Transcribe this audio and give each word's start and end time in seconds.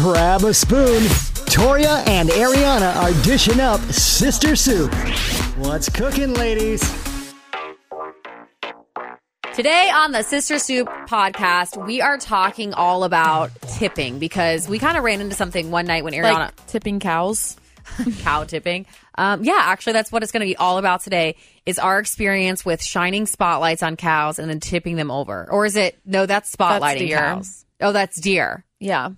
Grab 0.00 0.44
a 0.44 0.54
spoon. 0.54 1.02
Toria 1.44 2.02
and 2.06 2.30
Ariana 2.30 2.96
are 2.96 3.22
dishing 3.22 3.60
up 3.60 3.80
sister 3.92 4.56
soup. 4.56 4.90
What's 5.58 5.90
cooking, 5.90 6.32
ladies? 6.32 6.80
Today 9.54 9.90
on 9.92 10.12
the 10.12 10.22
Sister 10.22 10.58
Soup 10.58 10.88
podcast, 11.06 11.86
we 11.86 12.00
are 12.00 12.16
talking 12.16 12.72
all 12.72 13.04
about 13.04 13.50
tipping 13.76 14.18
because 14.18 14.66
we 14.66 14.78
kind 14.78 14.96
of 14.96 15.04
ran 15.04 15.20
into 15.20 15.34
something 15.34 15.70
one 15.70 15.84
night 15.84 16.02
when 16.02 16.14
Ariana 16.14 16.32
Like 16.34 16.66
tipping 16.66 16.98
cows. 16.98 17.58
cow 18.20 18.44
tipping. 18.44 18.86
Um, 19.18 19.44
yeah, 19.44 19.58
actually, 19.60 19.92
that's 19.92 20.10
what 20.10 20.22
it's 20.22 20.32
going 20.32 20.40
to 20.40 20.46
be 20.46 20.56
all 20.56 20.78
about 20.78 21.02
today. 21.02 21.36
Is 21.66 21.78
our 21.78 21.98
experience 21.98 22.64
with 22.64 22.82
shining 22.82 23.26
spotlights 23.26 23.82
on 23.82 23.96
cows 23.96 24.38
and 24.38 24.48
then 24.48 24.60
tipping 24.60 24.96
them 24.96 25.10
over, 25.10 25.46
or 25.50 25.66
is 25.66 25.76
it 25.76 25.98
no? 26.06 26.24
That's 26.24 26.56
spotlighting 26.56 27.08
deer. 27.08 27.18
cows. 27.18 27.66
Oh, 27.82 27.92
that's 27.92 28.18
deer. 28.18 28.64
Yeah. 28.78 29.10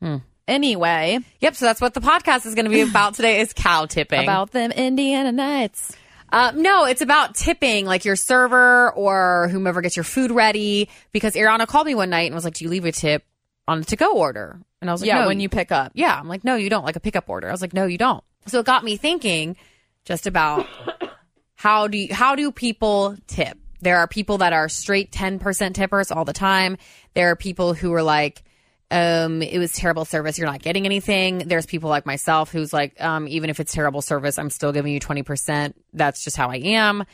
Hmm. 0.00 0.16
Anyway, 0.50 1.20
Yep. 1.40 1.54
So 1.54 1.64
that's 1.64 1.80
what 1.80 1.94
the 1.94 2.00
podcast 2.00 2.44
is 2.44 2.54
going 2.54 2.64
to 2.64 2.70
be 2.70 2.80
about 2.80 3.14
today. 3.14 3.40
Is 3.40 3.52
cow 3.52 3.86
tipping 3.86 4.22
about 4.22 4.50
them 4.50 4.72
Indiana 4.72 5.30
Nights. 5.32 5.96
Um, 6.32 6.62
no, 6.62 6.84
it's 6.84 7.02
about 7.02 7.34
tipping, 7.34 7.86
like 7.86 8.04
your 8.04 8.16
server 8.16 8.90
or 8.92 9.48
whomever 9.48 9.80
gets 9.80 9.96
your 9.96 10.04
food 10.04 10.30
ready. 10.30 10.88
Because 11.12 11.34
Ariana 11.34 11.66
called 11.66 11.86
me 11.86 11.94
one 11.94 12.10
night 12.10 12.26
and 12.26 12.34
was 12.34 12.44
like, 12.44 12.54
"Do 12.54 12.64
you 12.64 12.70
leave 12.70 12.84
a 12.84 12.92
tip 12.92 13.24
on 13.66 13.78
a 13.80 13.84
to-go 13.84 14.16
order?" 14.16 14.60
And 14.80 14.90
I 14.90 14.92
was 14.92 15.02
like, 15.02 15.08
Yeah, 15.08 15.20
"No, 15.22 15.26
when 15.28 15.40
you 15.40 15.48
pick 15.48 15.70
up. 15.72 15.92
Yeah, 15.94 16.18
I'm 16.18 16.28
like, 16.28 16.44
"No, 16.44 16.56
you 16.56 16.68
don't." 16.70 16.84
Like 16.84 16.96
a 16.96 17.00
pickup 17.00 17.28
order. 17.28 17.48
I 17.48 17.52
was 17.52 17.60
like, 17.62 17.74
"No, 17.74 17.86
you 17.86 17.98
don't." 17.98 18.22
So 18.46 18.58
it 18.60 18.66
got 18.66 18.84
me 18.84 18.96
thinking, 18.96 19.56
just 20.04 20.26
about 20.26 20.66
how 21.54 21.86
do 21.88 21.98
you, 21.98 22.14
how 22.14 22.34
do 22.34 22.50
people 22.52 23.16
tip? 23.26 23.58
There 23.80 23.98
are 23.98 24.06
people 24.06 24.38
that 24.38 24.52
are 24.52 24.68
straight 24.68 25.12
ten 25.12 25.38
percent 25.38 25.76
tippers 25.76 26.10
all 26.10 26.24
the 26.24 26.32
time. 26.32 26.76
There 27.14 27.30
are 27.30 27.36
people 27.36 27.74
who 27.74 27.92
are 27.94 28.02
like. 28.02 28.42
Um, 28.90 29.40
it 29.42 29.58
was 29.58 29.72
terrible 29.72 30.04
service. 30.04 30.36
You're 30.38 30.48
not 30.50 30.62
getting 30.62 30.84
anything. 30.84 31.38
There's 31.38 31.66
people 31.66 31.90
like 31.90 32.06
myself 32.06 32.50
who's 32.50 32.72
like, 32.72 33.00
um, 33.00 33.28
even 33.28 33.48
if 33.50 33.60
it's 33.60 33.72
terrible 33.72 34.02
service, 34.02 34.38
I'm 34.38 34.50
still 34.50 34.72
giving 34.72 34.92
you 34.92 34.98
20%. 35.00 35.74
That's 35.92 36.24
just 36.24 36.36
how 36.36 36.50
I 36.50 36.56
am. 36.56 37.04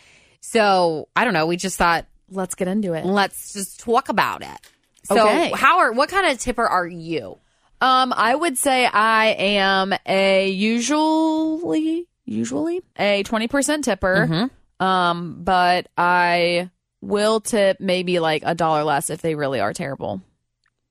So 0.41 1.09
I 1.15 1.25
don't 1.25 1.35
know. 1.35 1.47
We 1.47 1.57
just 1.57 1.77
thought, 1.77 2.07
Let's 2.31 2.55
get 2.57 2.67
into 2.67 2.93
it. 2.95 3.05
let's 3.05 3.53
just 3.53 3.79
talk 3.81 4.09
about 4.09 4.43
it. 4.43 4.59
So 5.05 5.21
Okay. 5.29 5.53
how 5.55 5.79
are, 5.81 5.93
what 5.93 6.09
kind 6.09 6.33
of 6.33 6.39
tipper 6.39 6.67
are 6.67 6.87
you? 6.87 7.39
Um, 7.81 8.13
I 8.17 8.35
would 8.35 8.57
say 8.59 8.87
I 8.87 9.27
am 9.39 9.93
a 10.07 10.49
usually 10.51 12.07
usually 12.25 12.83
a 12.99 13.23
twenty 13.23 13.49
percent 13.49 13.85
tipper. 13.85 14.27
Mm-hmm. 14.29 14.85
Um, 14.85 15.45
but 15.45 15.87
I 15.97 16.71
will 17.01 17.41
tip 17.41 17.79
maybe 17.79 18.19
like 18.19 18.43
a 18.47 18.55
dollar 18.55 18.83
less 18.83 19.11
if 19.11 19.21
they 19.23 19.35
really 19.35 19.61
are 19.61 19.73
terrible. 19.73 20.23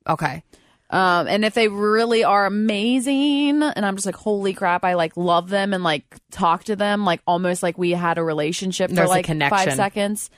Okay. 0.08 0.44
Um, 0.96 1.28
and 1.28 1.44
if 1.44 1.54
they 1.54 1.68
really 1.68 2.24
are 2.24 2.46
amazing, 2.46 3.62
and 3.64 3.86
I'm 3.86 3.96
just 3.96 4.06
like, 4.06 4.16
holy 4.16 4.54
crap, 4.54 4.86
I 4.86 4.94
like 4.94 5.18
love 5.18 5.50
them 5.50 5.74
and 5.74 5.84
like 5.84 6.06
talk 6.32 6.64
to 6.66 6.76
them, 6.76 7.04
like 7.04 7.20
almost 7.28 7.62
like 7.64 7.78
we 7.78 7.92
had 7.92 8.18
a 8.18 8.24
relationship 8.24 8.90
There's 8.90 9.00
for 9.00 9.04
a 9.06 9.10
like 9.10 9.26
connection. 9.26 9.58
five 9.58 9.74
seconds. 9.74 10.30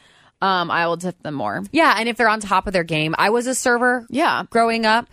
Um, 0.41 0.71
I 0.71 0.87
will 0.87 0.97
tip 0.97 1.21
them 1.21 1.35
more. 1.35 1.63
Yeah. 1.71 1.95
And 1.97 2.09
if 2.09 2.17
they're 2.17 2.29
on 2.29 2.39
top 2.39 2.65
of 2.67 2.73
their 2.73 2.83
game, 2.83 3.13
I 3.17 3.29
was 3.29 3.45
a 3.47 3.53
server 3.55 4.05
Yeah. 4.09 4.43
growing 4.49 4.85
up. 4.85 5.07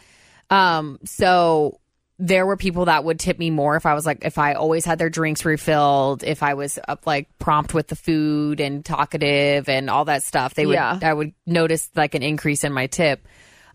Um, 0.51 0.98
so 1.05 1.79
there 2.19 2.47
were 2.47 2.56
people 2.56 2.84
that 2.84 3.05
would 3.05 3.19
tip 3.19 3.39
me 3.39 3.51
more 3.51 3.77
if 3.77 3.86
I 3.86 3.95
was 3.95 4.06
like, 4.06 4.25
if 4.25 4.39
I 4.39 4.53
always 4.55 4.84
had 4.84 4.98
their 4.98 5.11
drinks 5.11 5.45
refilled, 5.45 6.23
if 6.25 6.42
I 6.42 6.55
was 6.55 6.79
up 6.89 7.06
like 7.06 7.29
prompt 7.39 7.75
with 7.75 7.89
the 7.89 7.97
food 7.97 8.61
and 8.61 8.84
talkative 8.84 9.69
and 9.69 9.91
all 9.91 10.05
that 10.06 10.23
stuff, 10.23 10.55
they 10.55 10.64
would, 10.64 10.75
Yeah. 10.75 10.98
I 11.03 11.12
would 11.12 11.33
notice 11.47 11.91
like 11.97 12.14
an 12.14 12.23
increase 12.23 12.62
in 12.64 12.73
my 12.73 12.86
tip. 12.86 13.27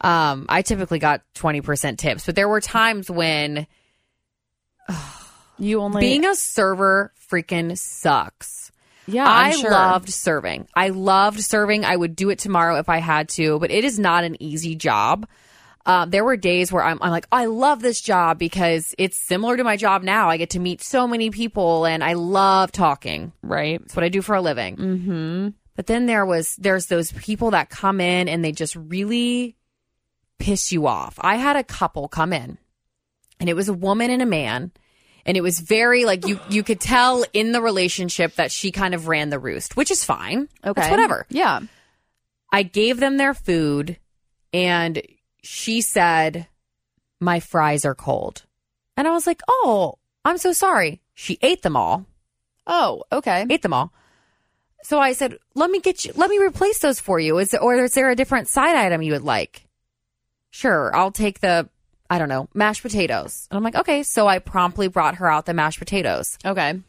Um, 0.01 0.45
I 0.49 0.61
typically 0.61 0.99
got 0.99 1.21
20% 1.35 1.97
tips, 1.97 2.25
but 2.25 2.35
there 2.35 2.47
were 2.47 2.61
times 2.61 3.09
when 3.09 3.67
You 5.57 5.81
only 5.81 5.99
being 6.01 6.25
a 6.25 6.35
server 6.35 7.11
freaking 7.29 7.77
sucks. 7.77 8.71
yeah. 9.07 9.27
I 9.27 9.49
I'm 9.49 9.57
sure. 9.59 9.71
loved 9.71 10.09
serving. 10.09 10.67
I 10.73 10.89
loved 10.89 11.41
serving. 11.41 11.83
I 11.85 11.95
would 11.95 12.15
do 12.15 12.29
it 12.29 12.39
tomorrow 12.39 12.77
if 12.79 12.87
I 12.89 12.99
had 12.99 13.29
to, 13.29 13.59
but 13.59 13.69
it 13.71 13.83
is 13.83 13.99
not 13.99 14.23
an 14.23 14.41
easy 14.41 14.75
job. 14.75 15.27
Um, 15.85 16.09
there 16.11 16.23
were 16.23 16.37
days 16.37 16.71
where 16.71 16.83
I'm, 16.83 16.99
I'm 17.01 17.11
like, 17.11 17.27
I 17.31 17.45
love 17.45 17.81
this 17.81 17.99
job 18.01 18.37
because 18.37 18.93
it's 18.97 19.17
similar 19.17 19.57
to 19.57 19.63
my 19.63 19.75
job 19.75 20.03
now. 20.03 20.29
I 20.29 20.37
get 20.37 20.51
to 20.51 20.59
meet 20.59 20.81
so 20.81 21.07
many 21.07 21.29
people 21.29 21.85
and 21.85 22.03
I 22.03 22.13
love 22.13 22.71
talking. 22.71 23.31
right. 23.41 23.81
It's 23.81 23.95
what 23.95 24.03
I 24.05 24.09
do 24.09 24.21
for 24.21 24.35
a 24.35 24.41
living. 24.41 24.75
Mm-hmm. 24.77 25.47
But 25.75 25.87
then 25.87 26.05
there 26.05 26.25
was 26.25 26.55
there's 26.57 26.87
those 26.87 27.11
people 27.13 27.51
that 27.51 27.69
come 27.69 28.01
in 28.01 28.27
and 28.27 28.43
they 28.43 28.51
just 28.51 28.75
really 28.75 29.55
piss 30.39 30.71
you 30.71 30.87
off. 30.87 31.15
I 31.21 31.35
had 31.35 31.55
a 31.55 31.63
couple 31.63 32.07
come 32.07 32.33
in, 32.33 32.57
and 33.39 33.49
it 33.49 33.55
was 33.55 33.69
a 33.69 33.73
woman 33.73 34.09
and 34.09 34.21
a 34.21 34.25
man, 34.25 34.71
and 35.25 35.37
it 35.37 35.41
was 35.41 35.59
very 35.59 36.05
like 36.05 36.25
you 36.25 36.39
you 36.49 36.63
could 36.63 36.79
tell 36.79 37.23
in 37.33 37.51
the 37.51 37.61
relationship 37.61 38.35
that 38.35 38.51
she 38.51 38.71
kind 38.71 38.93
of 38.95 39.07
ran 39.07 39.29
the 39.29 39.39
roost, 39.39 39.75
which 39.77 39.91
is 39.91 40.03
fine. 40.03 40.49
Okay. 40.65 40.81
That's 40.81 40.91
whatever. 40.91 41.25
Yeah. 41.29 41.59
I 42.51 42.63
gave 42.63 42.99
them 42.99 43.17
their 43.17 43.33
food, 43.35 43.97
and 44.53 45.01
she 45.43 45.81
said, 45.81 46.47
"My 47.19 47.39
fries 47.39 47.85
are 47.85 47.95
cold," 47.95 48.43
and 48.97 49.07
I 49.07 49.11
was 49.11 49.27
like, 49.27 49.41
"Oh, 49.47 49.99
I'm 50.25 50.37
so 50.37 50.53
sorry." 50.53 51.01
She 51.13 51.37
ate 51.41 51.61
them 51.63 51.75
all 51.75 52.05
Oh, 52.65 53.03
okay. 53.11 53.45
ate 53.49 53.61
them 53.61 53.73
all. 53.73 53.91
So 54.83 54.99
I 54.99 55.11
said, 55.13 55.37
"Let 55.53 55.69
me 55.69 55.79
get 55.81 56.05
you. 56.05 56.13
Let 56.15 56.29
me 56.29 56.37
replace 56.39 56.79
those 56.79 56.99
for 57.01 57.19
you. 57.19 57.37
Is 57.39 57.53
or 57.53 57.75
is 57.75 57.93
there 57.93 58.09
a 58.09 58.15
different 58.15 58.47
side 58.47 58.75
item 58.75 59.01
you 59.01 59.11
would 59.11 59.23
like?" 59.23 59.65
Sure, 60.51 60.95
I'll 60.95 61.11
take 61.11 61.39
the 61.39 61.69
I 62.09 62.17
don't 62.17 62.29
know 62.29 62.49
mashed 62.53 62.81
potatoes. 62.81 63.47
And 63.51 63.57
I'm 63.57 63.63
like, 63.63 63.75
okay. 63.75 64.01
So 64.03 64.27
I 64.27 64.39
promptly 64.39 64.87
brought 64.87 65.15
her 65.15 65.29
out 65.29 65.45
the 65.45 65.53
mashed 65.53 65.79
potatoes, 65.79 66.37
Okay. 66.45 66.79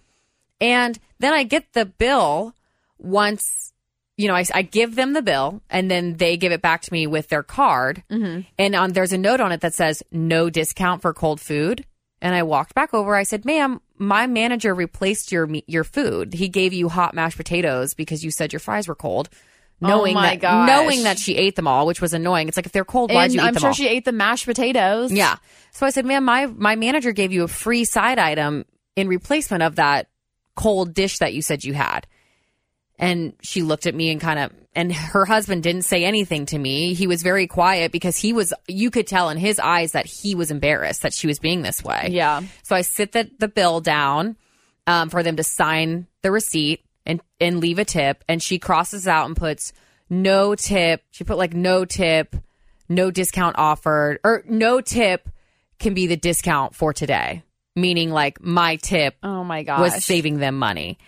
and 0.61 0.99
then 1.19 1.33
I 1.35 1.45
get 1.45 1.73
the 1.75 1.85
bill 1.87 2.55
once. 2.99 3.73
You 4.17 4.29
know, 4.29 4.35
I, 4.35 4.45
I 4.55 4.61
give 4.63 4.97
them 4.97 5.15
the 5.15 5.23
bill, 5.23 5.63
and 5.71 5.91
then 5.91 6.17
they 6.19 6.37
give 6.37 6.53
it 6.53 6.61
back 6.61 6.83
to 6.83 6.93
me 6.93 7.07
with 7.07 7.29
their 7.29 7.43
card. 7.43 8.03
Mm-hmm. 8.11 8.41
And 8.59 8.75
on 8.75 8.93
there's 8.93 9.15
a 9.15 9.19
note 9.19 9.41
on 9.41 9.51
it 9.53 9.63
that 9.63 9.73
says 9.75 10.03
no 10.11 10.51
discount 10.51 11.01
for 11.01 11.15
cold 11.15 11.41
food. 11.41 11.87
And 12.23 12.35
I 12.35 12.43
walked 12.43 12.75
back 12.75 12.93
over. 12.93 13.15
I 13.17 13.23
said, 13.23 13.47
"Ma'am, 13.47 13.81
my 13.97 14.27
manager 14.27 14.75
replaced 14.75 15.33
your 15.33 15.49
your 15.67 15.85
food. 15.85 16.35
He 16.35 16.49
gave 16.49 16.75
you 16.75 16.91
hot 16.91 17.15
mashed 17.15 17.39
potatoes 17.39 17.95
because 17.95 18.23
you 18.23 18.31
said 18.31 18.53
your 18.53 18.61
fries 18.61 18.89
were 18.89 18.95
cold." 18.95 19.31
Knowing 19.81 20.17
Oh 20.17 20.21
my 20.21 20.31
that, 20.37 20.41
gosh. 20.41 20.67
knowing 20.69 21.03
that 21.05 21.19
she 21.19 21.37
ate 21.37 21.57
them 21.57 21.67
all, 21.67 21.87
which 21.87 22.01
was 22.01 22.13
annoying. 22.13 22.49
It's 22.49 22.57
like 22.57 22.67
if 22.67 22.73
they're 22.73 22.85
cold, 22.85 23.11
why'd 23.11 23.27
And 23.27 23.35
you 23.35 23.41
eat 23.41 23.45
I'm 23.45 23.55
them 23.55 23.61
sure 23.61 23.69
all? 23.71 23.75
she 23.75 23.89
ate 23.89 24.05
the 24.05 24.13
mashed 24.13 24.45
potatoes. 24.47 25.13
yeah. 25.13 25.37
So 25.73 25.87
I 25.87 25.91
said, 25.91 26.05
"Ma'am, 26.05 26.25
my 26.25 26.47
my 26.47 26.77
manager 26.77 27.13
gave 27.13 27.33
you 27.33 27.45
a 27.45 27.49
free 27.49 27.85
side 27.85 28.19
item 28.19 28.65
in 28.97 29.09
replacement 29.09 29.63
of 29.63 29.77
that 29.77 30.09
cold 30.57 30.93
dish 30.95 31.19
that 31.19 31.33
you 31.33 31.43
said 31.43 31.65
you 31.65 31.73
had." 31.75 32.07
And 32.99 33.33
she 33.41 33.63
looked 33.63 33.87
at 33.87 33.95
me 33.95 34.11
and 34.11 34.21
kind 34.21 34.39
of, 34.39 34.53
and 34.75 34.93
her 34.93 35.25
husband 35.25 35.63
didn't 35.63 35.83
say 35.87 36.05
anything 36.05 36.45
to 36.47 36.59
me. 36.59 36.93
He 36.93 37.07
was 37.07 37.23
very 37.23 37.47
quiet 37.47 37.93
because 37.93 38.19
he 38.19 38.35
was, 38.35 38.53
you 38.69 38.91
could 38.91 39.07
tell 39.07 39.31
in 39.31 39.39
his 39.39 39.59
eyes 39.59 39.93
that 39.93 40.05
he 40.05 40.35
was 40.35 40.51
embarrassed 40.51 41.01
that 41.01 41.15
she 41.15 41.27
was 41.27 41.39
being 41.39 41.63
this 41.63 41.83
way. 41.83 42.09
Yeah. 42.11 42.43
So 42.63 42.77
I 42.77 42.83
sit 42.83 43.13
the, 43.13 43.31
the 43.39 43.49
bill 43.49 43.81
down 43.81 44.37
um, 44.87 45.09
for 45.09 45.23
them 45.23 45.37
to 45.37 45.43
sign 45.43 46.09
the 46.21 46.31
receipt 46.31 46.85
and, 47.07 47.21
and 47.41 47.61
leave 47.61 47.79
a 47.79 47.85
tip. 47.85 48.25
And 48.29 48.43
she 48.43 48.59
crosses 48.59 49.07
out 49.09 49.27
and 49.27 49.37
puts 49.37 49.73
no 50.09 50.55
tip. 50.55 51.03
She 51.11 51.25
put 51.25 51.39
like 51.39 51.55
no 51.55 51.85
tip, 51.85 52.37
no 52.89 53.11
discount 53.11 53.57
offered, 53.59 54.19
or 54.25 54.43
no 54.47 54.81
tip 54.81 55.29
can 55.79 55.95
be 55.95 56.07
the 56.07 56.17
discount 56.17 56.75
for 56.75 56.93
today. 56.93 57.43
Meaning 57.77 58.11
like 58.11 58.41
my 58.43 58.77
tip 58.77 59.17
Oh 59.23 59.45
my 59.45 59.63
gosh. 59.63 59.81
was 59.81 60.05
saving 60.05 60.39
them 60.39 60.59
money. 60.59 60.99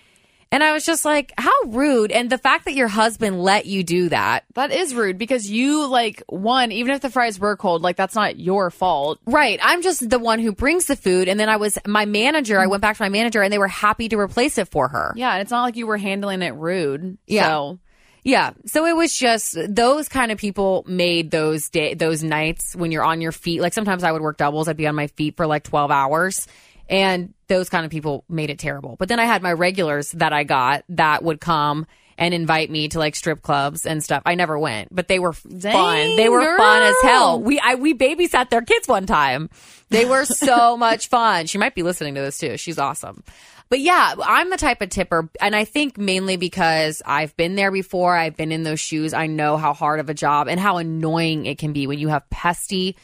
And 0.52 0.62
I 0.62 0.72
was 0.72 0.84
just 0.84 1.04
like, 1.06 1.32
how 1.38 1.50
rude. 1.66 2.12
And 2.12 2.28
the 2.28 2.36
fact 2.36 2.66
that 2.66 2.74
your 2.74 2.86
husband 2.86 3.42
let 3.42 3.64
you 3.64 3.82
do 3.82 4.10
that. 4.10 4.44
That 4.52 4.70
is 4.70 4.94
rude 4.94 5.16
because 5.16 5.50
you 5.50 5.86
like 5.88 6.22
one, 6.28 6.70
even 6.70 6.94
if 6.94 7.00
the 7.00 7.08
fries 7.08 7.40
were 7.40 7.56
cold, 7.56 7.80
like 7.80 7.96
that's 7.96 8.14
not 8.14 8.38
your 8.38 8.70
fault. 8.70 9.18
Right. 9.24 9.58
I'm 9.62 9.80
just 9.80 10.08
the 10.08 10.18
one 10.18 10.40
who 10.40 10.52
brings 10.52 10.84
the 10.84 10.94
food. 10.94 11.26
And 11.26 11.40
then 11.40 11.48
I 11.48 11.56
was 11.56 11.78
my 11.86 12.04
manager. 12.04 12.60
I 12.60 12.66
went 12.66 12.82
back 12.82 12.98
to 12.98 13.02
my 13.02 13.08
manager 13.08 13.40
and 13.40 13.50
they 13.50 13.58
were 13.58 13.66
happy 13.66 14.10
to 14.10 14.18
replace 14.18 14.58
it 14.58 14.68
for 14.68 14.88
her. 14.88 15.14
Yeah, 15.16 15.32
and 15.32 15.40
it's 15.40 15.50
not 15.50 15.62
like 15.62 15.76
you 15.76 15.86
were 15.86 15.96
handling 15.96 16.42
it 16.42 16.54
rude. 16.54 17.16
Yeah. 17.26 17.48
So 17.48 17.78
Yeah. 18.22 18.52
So 18.66 18.86
it 18.86 18.94
was 18.94 19.16
just 19.16 19.56
those 19.68 20.08
kind 20.08 20.30
of 20.30 20.38
people 20.38 20.84
made 20.86 21.30
those 21.30 21.70
day 21.70 21.94
those 21.94 22.22
nights 22.22 22.76
when 22.76 22.92
you're 22.92 23.04
on 23.04 23.20
your 23.20 23.32
feet. 23.32 23.60
Like 23.60 23.72
sometimes 23.72 24.04
I 24.04 24.12
would 24.12 24.22
work 24.22 24.36
doubles. 24.36 24.68
I'd 24.68 24.76
be 24.76 24.86
on 24.86 24.94
my 24.94 25.08
feet 25.08 25.36
for 25.36 25.46
like 25.46 25.64
12 25.64 25.90
hours. 25.90 26.46
And 26.92 27.32
those 27.48 27.70
kind 27.70 27.86
of 27.86 27.90
people 27.90 28.24
made 28.28 28.50
it 28.50 28.58
terrible. 28.58 28.96
But 28.98 29.08
then 29.08 29.18
I 29.18 29.24
had 29.24 29.42
my 29.42 29.52
regulars 29.52 30.12
that 30.12 30.34
I 30.34 30.44
got 30.44 30.84
that 30.90 31.24
would 31.24 31.40
come 31.40 31.86
and 32.18 32.34
invite 32.34 32.70
me 32.70 32.88
to 32.88 32.98
like 32.98 33.16
strip 33.16 33.40
clubs 33.40 33.86
and 33.86 34.04
stuff. 34.04 34.22
I 34.26 34.34
never 34.34 34.58
went, 34.58 34.94
but 34.94 35.08
they 35.08 35.18
were 35.18 35.32
fun. 35.32 36.16
They 36.16 36.28
were 36.28 36.56
fun 36.58 36.82
as 36.82 36.94
hell. 37.02 37.40
We 37.40 37.58
I 37.58 37.76
we 37.76 37.94
babysat 37.94 38.50
their 38.50 38.60
kids 38.60 38.86
one 38.86 39.06
time. 39.06 39.48
They 39.88 40.04
were 40.04 40.26
so 40.26 40.76
much 40.76 41.08
fun. 41.08 41.46
She 41.46 41.56
might 41.56 41.74
be 41.74 41.82
listening 41.82 42.14
to 42.16 42.20
this 42.20 42.38
too. 42.38 42.58
She's 42.58 42.78
awesome. 42.78 43.24
But 43.70 43.80
yeah, 43.80 44.14
I'm 44.22 44.50
the 44.50 44.58
type 44.58 44.82
of 44.82 44.90
tipper, 44.90 45.30
and 45.40 45.56
I 45.56 45.64
think 45.64 45.96
mainly 45.96 46.36
because 46.36 47.00
I've 47.06 47.34
been 47.38 47.54
there 47.54 47.72
before. 47.72 48.14
I've 48.14 48.36
been 48.36 48.52
in 48.52 48.64
those 48.64 48.80
shoes. 48.80 49.14
I 49.14 49.28
know 49.28 49.56
how 49.56 49.72
hard 49.72 49.98
of 49.98 50.10
a 50.10 50.14
job 50.14 50.46
and 50.46 50.60
how 50.60 50.76
annoying 50.76 51.46
it 51.46 51.56
can 51.56 51.72
be 51.72 51.86
when 51.86 51.98
you 51.98 52.08
have 52.08 52.28
pesty 52.28 52.96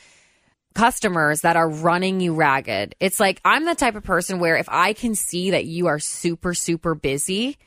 customers 0.78 1.40
that 1.40 1.56
are 1.56 1.69
running 1.69 2.20
you 2.20 2.32
ragged. 2.32 2.94
It's 3.00 3.19
like 3.19 3.40
I'm 3.44 3.64
the 3.64 3.75
type 3.75 3.96
of 3.96 4.04
person 4.04 4.38
where 4.38 4.56
if 4.56 4.69
I 4.69 4.92
can 4.92 5.16
see 5.16 5.50
that 5.50 5.64
you 5.64 5.88
are 5.88 5.98
super 5.98 6.54
super 6.54 6.94
busy, 6.94 7.58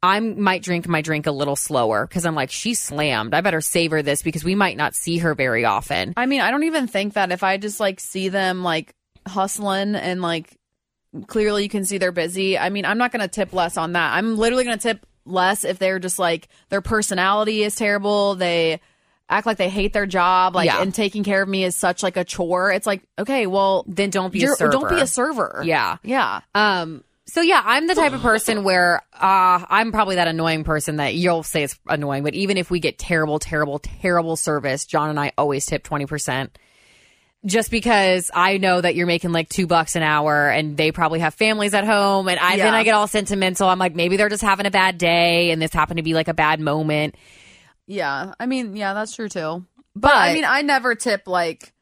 I 0.00 0.20
might 0.20 0.62
drink 0.62 0.86
my 0.86 1.02
drink 1.02 1.26
a 1.26 1.32
little 1.32 1.56
slower 1.56 2.06
because 2.06 2.24
I'm 2.24 2.36
like 2.36 2.52
she's 2.52 2.78
slammed. 2.78 3.34
I 3.34 3.40
better 3.40 3.60
savor 3.60 4.00
this 4.00 4.22
because 4.22 4.44
we 4.44 4.54
might 4.54 4.76
not 4.76 4.94
see 4.94 5.18
her 5.18 5.34
very 5.34 5.64
often. 5.64 6.14
I 6.16 6.26
mean, 6.26 6.40
I 6.40 6.52
don't 6.52 6.62
even 6.62 6.86
think 6.86 7.14
that 7.14 7.32
if 7.32 7.42
I 7.42 7.56
just 7.56 7.80
like 7.80 7.98
see 7.98 8.28
them 8.28 8.62
like 8.62 8.94
hustling 9.26 9.96
and 9.96 10.22
like 10.22 10.56
clearly 11.26 11.64
you 11.64 11.68
can 11.68 11.84
see 11.84 11.98
they're 11.98 12.12
busy. 12.12 12.56
I 12.56 12.70
mean, 12.70 12.84
I'm 12.84 12.98
not 12.98 13.10
going 13.10 13.22
to 13.22 13.28
tip 13.28 13.52
less 13.52 13.76
on 13.76 13.94
that. 13.94 14.14
I'm 14.14 14.36
literally 14.36 14.62
going 14.62 14.78
to 14.78 14.88
tip 14.88 15.04
less 15.24 15.64
if 15.64 15.80
they're 15.80 15.98
just 15.98 16.20
like 16.20 16.46
their 16.68 16.80
personality 16.80 17.64
is 17.64 17.74
terrible. 17.74 18.36
They 18.36 18.80
act 19.28 19.46
like 19.46 19.56
they 19.56 19.68
hate 19.68 19.92
their 19.92 20.06
job, 20.06 20.54
like 20.54 20.66
Yeah. 20.66 20.80
and 20.82 20.94
taking 20.94 21.24
care 21.24 21.42
of 21.42 21.48
me 21.48 21.64
is 21.64 21.74
such 21.74 22.02
like 22.02 22.16
a 22.16 22.24
chore. 22.24 22.70
It's 22.70 22.86
like, 22.86 23.02
okay, 23.18 23.46
well, 23.46 23.84
Then 23.88 24.10
don't 24.10 24.32
be 24.32 24.44
a 24.44 24.48
server. 24.48 24.70
don't 24.70 24.88
be 24.88 25.00
a 25.00 25.06
server. 25.06 25.62
Yeah. 25.64 25.96
Yeah. 26.02 26.40
Um. 26.54 27.02
So 27.28 27.40
yeah, 27.40 27.60
I'm 27.64 27.88
the 27.88 27.96
type 27.96 28.12
of 28.12 28.20
person 28.20 28.62
where 28.64 29.02
uh, 29.12 29.64
I'm 29.68 29.90
probably 29.90 30.14
that 30.14 30.28
annoying 30.28 30.62
person 30.62 30.96
that 30.96 31.16
you'll 31.16 31.42
say 31.42 31.64
it's 31.64 31.76
annoying, 31.88 32.22
but 32.22 32.34
even 32.34 32.56
if 32.56 32.70
we 32.70 32.78
get 32.78 32.98
terrible, 32.98 33.40
terrible, 33.40 33.80
terrible 33.80 34.36
service, 34.36 34.86
John 34.86 35.10
and 35.10 35.18
I 35.18 35.32
always 35.36 35.66
tip 35.66 35.82
twenty 35.82 36.06
percent. 36.06 36.56
Just 37.44 37.70
because 37.70 38.30
I 38.34 38.58
know 38.58 38.80
that 38.80 38.96
you're 38.96 39.06
making 39.06 39.30
like 39.30 39.48
two 39.48 39.68
bucks 39.68 39.94
an 39.94 40.02
hour, 40.02 40.48
and 40.48 40.76
they 40.76 40.90
probably 40.90 41.20
have 41.20 41.32
families 41.34 41.74
at 41.74 41.84
home, 41.84 42.26
and 42.28 42.40
I 42.40 42.56
then 42.56 42.74
I 42.74 42.82
get 42.82 42.94
all 42.94 43.06
sentimental. 43.06 43.68
I'm 43.68 43.78
like, 43.78 43.94
maybe 43.94 44.16
they're 44.16 44.28
just 44.28 44.42
having 44.42 44.66
a 44.66 44.70
bad 44.70 44.98
day, 44.98 45.50
and 45.52 45.62
this 45.62 45.72
happened 45.72 45.98
to 45.98 46.02
be 46.02 46.14
like 46.14 46.26
a 46.28 46.34
bad 46.34 46.58
moment. 46.60 47.14
Yeah. 47.86 48.32
I 48.40 48.46
mean, 48.46 48.76
yeah, 48.76 48.94
that's 48.94 49.14
true 49.14 49.28
too. 49.28 49.64
But, 49.94 50.14
I 50.14 50.34
mean, 50.34 50.44
I 50.44 50.62
never 50.62 50.94
tip 50.94 51.22
like 51.26 51.72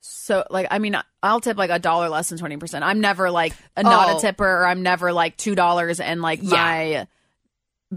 so 0.00 0.44
like 0.50 0.68
I 0.70 0.78
mean, 0.78 0.96
I'll 1.22 1.40
tip 1.40 1.56
like 1.56 1.70
a 1.70 1.78
dollar 1.78 2.08
less 2.08 2.28
than 2.28 2.38
20%. 2.38 2.82
I'm 2.82 3.00
never 3.00 3.30
like 3.30 3.52
a, 3.76 3.82
not 3.82 4.10
Oh. 4.10 4.18
a 4.18 4.20
tipper 4.20 4.46
or 4.46 4.66
I'm 4.66 4.82
never 4.82 5.12
like 5.12 5.36
$2 5.36 6.00
and 6.00 6.22
like 6.22 6.40
Yeah. 6.42 6.50
my 6.50 7.06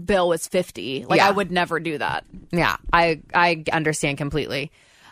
bill 0.04 0.28
was 0.28 0.46
50. 0.48 1.04
Like 1.08 1.18
Yeah. 1.18 1.28
I 1.28 1.30
would 1.30 1.50
never 1.50 1.80
do 1.80 1.98
that. 1.98 2.24
Yeah, 2.50 2.76
I 2.92 3.20
I 3.34 3.64
understand 3.72 4.18
completely. 4.18 4.70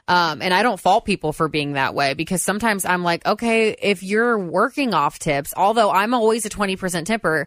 Um, 0.09 0.43
and 0.43 0.53
I 0.53 0.63
don't 0.65 0.81
fault 0.81 1.05
people 1.05 1.33
for 1.33 1.47
being 1.49 1.75
that 1.75 1.95
way 1.95 2.15
because 2.15 2.43
sometimes 2.43 2.85
I'm 2.85 3.05
like, 3.05 3.25
okay, 3.27 3.77
if 3.81 4.03
you're 4.03 4.37
working 4.39 4.93
off 4.93 5.21
tips, 5.21 5.55
although 5.57 5.91
I'm 5.93 6.15
always 6.15 6.45
a 6.47 6.51
20% 6.51 7.05
tipper, 7.07 7.47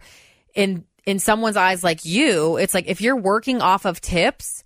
in 0.55 0.85
in 1.05 1.19
someone's 1.19 1.57
eyes 1.57 1.83
like 1.83 2.05
you, 2.05 2.55
it's 2.57 2.73
like 2.73 2.85
if 2.87 3.01
you're 3.01 3.17
working 3.17 3.61
off 3.61 3.83
of 3.85 3.99
tips, 3.99 4.62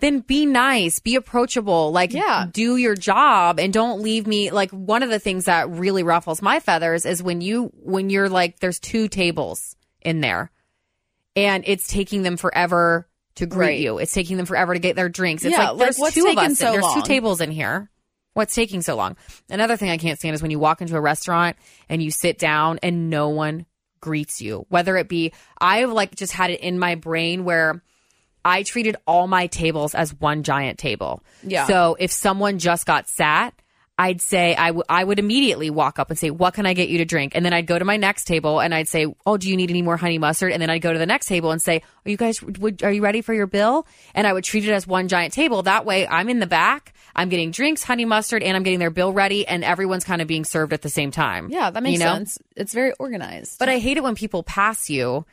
then 0.00 0.20
be 0.20 0.44
nice, 0.46 0.98
be 1.00 1.14
approachable, 1.16 1.90
like 1.92 2.12
Yeah. 2.12 2.46
do 2.52 2.76
your 2.76 2.94
job 2.94 3.58
and 3.58 3.72
don't 3.72 4.02
leave 4.02 4.26
me 4.26 4.50
like 4.50 4.70
one 4.70 5.02
of 5.02 5.08
the 5.10 5.18
things 5.18 5.44
that 5.46 5.70
really 5.70 6.02
ruffles 6.02 6.42
my 6.42 6.60
feathers 6.60 7.06
is 7.06 7.22
when 7.22 7.40
you 7.40 7.70
when 7.82 8.10
you're 8.10 8.28
like 8.28 8.58
there's 8.60 8.78
two 8.78 9.08
tables 9.08 9.74
in 10.02 10.20
there 10.20 10.50
and 11.34 11.64
it's 11.66 11.88
taking 11.88 12.22
them 12.22 12.36
forever 12.36 13.08
to 13.36 13.46
greet 13.46 13.66
Right. 13.66 13.80
you. 13.80 13.98
It's 13.98 14.12
taking 14.12 14.36
them 14.38 14.46
forever 14.46 14.72
to 14.74 14.80
get 14.80 14.96
their 14.96 15.08
drinks. 15.08 15.44
It's 15.44 15.52
Yeah, 15.52 15.58
like 15.58 15.68
like, 15.70 15.78
there's 15.78 15.96
what's 15.98 16.14
two 16.14 16.26
of 16.26 16.38
us. 16.38 16.58
so 16.58 16.72
there's 16.72 16.82
long? 16.82 16.94
two 17.02 17.06
tables 17.06 17.40
in 17.40 17.50
here. 17.50 17.90
What's 18.34 18.54
taking 18.54 18.82
so 18.82 18.96
long? 18.96 19.16
Another 19.48 19.76
thing 19.78 19.88
I 19.90 19.96
can't 19.98 20.18
stand 20.18 20.34
is 20.34 20.42
when 20.42 20.50
you 20.50 20.58
walk 20.58 20.80
into 20.82 20.96
a 20.96 21.00
restaurant 21.00 21.56
and 21.88 22.02
you 22.02 22.10
sit 22.10 22.38
down 22.38 22.78
and 22.82 23.08
no 23.10 23.30
one 23.30 23.64
greets 24.00 24.40
you. 24.42 24.66
Whether 24.68 24.96
it 24.98 25.08
be 25.08 25.32
I've 25.60 25.90
like 25.90 26.14
just 26.14 26.32
had 26.32 26.50
it 26.50 26.60
in 26.60 26.78
my 26.78 26.94
brain 26.96 27.44
where 27.44 27.82
I 28.46 28.62
treated 28.62 28.96
all 29.06 29.26
my 29.26 29.48
tables 29.48 29.94
as 29.94 30.14
one 30.14 30.42
giant 30.44 30.78
table. 30.78 31.22
Yeah. 31.42 31.66
So 31.66 31.96
if 31.98 32.10
someone 32.12 32.58
just 32.58 32.86
got 32.86 33.08
sat, 33.08 33.52
I'd 33.98 34.20
say 34.20 34.54
I, 34.54 34.66
w- 34.68 34.84
I 34.90 35.02
would 35.02 35.18
immediately 35.18 35.70
walk 35.70 35.98
up 35.98 36.10
and 36.10 36.18
say, 36.18 36.28
"What 36.30 36.52
can 36.52 36.66
I 36.66 36.74
get 36.74 36.90
you 36.90 36.98
to 36.98 37.06
drink?" 37.06 37.32
And 37.34 37.42
then 37.46 37.54
I'd 37.54 37.66
go 37.66 37.78
to 37.78 37.84
my 37.84 37.96
next 37.96 38.24
table 38.26 38.60
and 38.60 38.74
I'd 38.74 38.88
say, 38.88 39.06
"Oh, 39.24 39.38
do 39.38 39.48
you 39.48 39.56
need 39.56 39.70
any 39.70 39.80
more 39.80 39.96
honey 39.96 40.18
mustard?" 40.18 40.52
And 40.52 40.60
then 40.60 40.68
I'd 40.68 40.82
go 40.82 40.92
to 40.92 40.98
the 40.98 41.06
next 41.06 41.26
table 41.26 41.50
and 41.50 41.62
say, 41.62 41.80
"Are 42.04 42.10
you 42.10 42.18
guys 42.18 42.42
would, 42.42 42.82
are 42.84 42.92
you 42.92 43.02
ready 43.02 43.22
for 43.22 43.32
your 43.32 43.46
bill?" 43.46 43.86
And 44.14 44.26
I 44.26 44.34
would 44.34 44.44
treat 44.44 44.64
it 44.68 44.70
as 44.72 44.86
one 44.86 45.08
giant 45.08 45.32
table. 45.32 45.62
That 45.62 45.86
way, 45.86 46.06
I'm 46.06 46.28
in 46.28 46.40
the 46.40 46.46
back, 46.46 46.92
I'm 47.16 47.30
getting 47.30 47.50
drinks, 47.50 47.82
honey 47.82 48.04
mustard, 48.04 48.42
and 48.42 48.54
I'm 48.54 48.62
getting 48.64 48.80
their 48.80 48.90
bill 48.90 49.14
ready, 49.14 49.48
and 49.48 49.64
everyone's 49.64 50.04
kind 50.04 50.20
of 50.20 50.28
being 50.28 50.44
served 50.44 50.74
at 50.74 50.82
the 50.82 50.90
same 50.90 51.10
time. 51.10 51.48
Yeah, 51.50 51.70
that 51.70 51.82
makes 51.82 51.98
You 51.98 52.04
know? 52.04 52.12
sense. 52.16 52.38
It's 52.54 52.74
very 52.74 52.92
organized. 53.00 53.58
But 53.58 53.70
I 53.70 53.78
hate 53.78 53.96
it 53.96 54.02
when 54.02 54.14
people 54.14 54.42
pass 54.42 54.90
you 54.90 55.24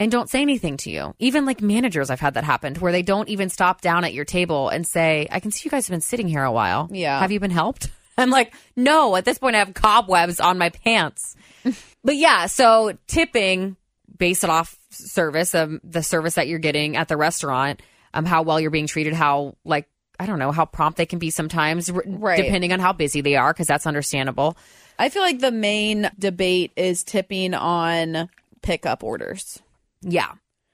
and 0.00 0.10
don't 0.12 0.30
say 0.30 0.42
anything 0.42 0.76
to 0.78 0.90
you. 0.90 1.14
Even 1.18 1.44
like 1.44 1.60
managers, 1.60 2.10
I've 2.10 2.20
had 2.20 2.34
that 2.34 2.44
happen 2.44 2.74
to 2.74 2.80
where 2.80 2.92
they 2.92 3.02
don't 3.02 3.28
even 3.28 3.48
stop 3.48 3.80
down 3.80 4.04
at 4.04 4.14
your 4.14 4.24
table 4.24 4.68
and 4.68 4.86
say, 4.86 5.26
I 5.30 5.40
can 5.40 5.50
see 5.50 5.62
you 5.64 5.70
guys 5.70 5.86
have 5.86 5.92
been 5.92 6.00
sitting 6.00 6.28
here 6.28 6.44
a 6.44 6.52
while. 6.52 6.88
Yeah. 6.92 7.18
Have 7.18 7.32
you 7.32 7.40
been 7.40 7.50
helped? 7.50 7.90
I'm 8.18 8.30
like, 8.30 8.52
no, 8.76 9.14
at 9.16 9.24
this 9.24 9.38
point 9.38 9.56
I 9.56 9.60
have 9.60 9.74
cobwebs 9.74 10.40
on 10.40 10.58
my 10.58 10.70
pants. 10.70 11.36
but 12.04 12.16
yeah, 12.16 12.46
so 12.46 12.96
tipping 13.06 13.76
based 14.16 14.42
it 14.44 14.50
off 14.50 14.76
service, 14.90 15.54
um, 15.54 15.80
the 15.84 16.02
service 16.02 16.34
that 16.34 16.48
you're 16.48 16.58
getting 16.58 16.96
at 16.96 17.06
the 17.08 17.16
restaurant, 17.16 17.80
um, 18.14 18.24
how 18.24 18.42
well 18.42 18.58
you're 18.58 18.70
being 18.72 18.86
treated, 18.88 19.12
how 19.14 19.56
like, 19.64 19.86
I 20.18 20.26
don't 20.26 20.40
know, 20.40 20.50
how 20.50 20.64
prompt 20.64 20.96
they 20.96 21.06
can 21.06 21.20
be 21.20 21.30
sometimes, 21.30 21.88
r- 21.90 22.02
Right. 22.04 22.42
depending 22.42 22.72
on 22.72 22.80
how 22.80 22.92
busy 22.92 23.20
they 23.20 23.36
are, 23.36 23.52
because 23.52 23.68
that's 23.68 23.86
understandable. 23.86 24.56
I 24.98 25.10
feel 25.10 25.22
like 25.22 25.38
the 25.38 25.52
main 25.52 26.10
debate 26.18 26.72
is 26.74 27.04
tipping 27.04 27.54
on 27.54 28.28
pickup 28.62 29.04
orders. 29.04 29.60
Yeah. 30.02 30.32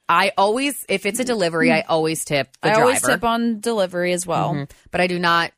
I 0.08 0.32
always, 0.36 0.84
if 0.88 1.06
it's 1.06 1.18
a 1.18 1.24
delivery, 1.24 1.72
I 1.72 1.80
always 1.82 2.24
tip 2.24 2.48
the 2.60 2.68
I 2.68 2.74
driver. 2.74 2.82
always 2.84 3.02
tip 3.02 3.24
on 3.24 3.60
delivery 3.60 4.12
as 4.12 4.26
well. 4.26 4.52
Mhm. 4.54 4.70
But 4.90 5.00
I 5.00 5.06
do 5.06 5.18
not 5.18 5.52